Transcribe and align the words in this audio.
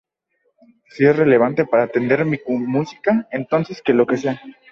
Si 0.89 1.05
es 1.05 1.15
relevante 1.15 1.63
para 1.65 1.83
entender 1.83 2.25
mi 2.25 2.39
música, 2.47 3.27
entonces 3.29 3.83
que 3.83 3.93
lo 3.93 4.07
sea. 4.17 4.41